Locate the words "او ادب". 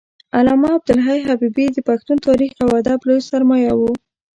2.63-2.99